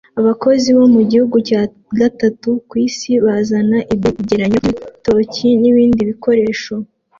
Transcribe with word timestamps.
Abakozi 0.19 0.69
bo 0.77 0.85
mu 0.93 1.01
gihugu 1.09 1.37
cya 1.47 1.61
gatatu 1.99 2.49
ku 2.67 2.73
isi 2.87 3.11
bazana 3.25 3.77
ibyegeranyo 3.93 4.57
byibitoki 4.63 5.47
nibindi 5.61 6.01
bikoresho 6.09 6.73